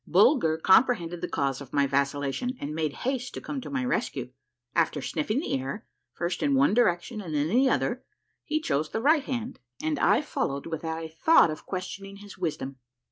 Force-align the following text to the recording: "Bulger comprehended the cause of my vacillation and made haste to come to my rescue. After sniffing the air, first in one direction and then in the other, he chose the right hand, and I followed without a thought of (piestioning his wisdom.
"Bulger 0.17 0.57
comprehended 0.57 1.21
the 1.21 1.27
cause 1.27 1.61
of 1.61 1.73
my 1.73 1.85
vacillation 1.85 2.57
and 2.59 2.73
made 2.73 2.93
haste 3.05 3.35
to 3.35 3.39
come 3.39 3.61
to 3.61 3.69
my 3.69 3.85
rescue. 3.85 4.31
After 4.75 4.99
sniffing 4.99 5.37
the 5.39 5.53
air, 5.59 5.85
first 6.11 6.41
in 6.41 6.55
one 6.55 6.73
direction 6.73 7.21
and 7.21 7.35
then 7.35 7.51
in 7.51 7.55
the 7.55 7.69
other, 7.69 8.03
he 8.43 8.59
chose 8.59 8.89
the 8.89 8.99
right 9.03 9.23
hand, 9.25 9.59
and 9.79 9.99
I 9.99 10.23
followed 10.23 10.65
without 10.65 11.03
a 11.03 11.07
thought 11.07 11.51
of 11.51 11.67
(piestioning 11.67 12.17
his 12.17 12.35
wisdom. 12.35 12.77